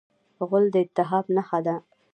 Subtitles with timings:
[0.47, 1.75] غول د التهاب نښه ده.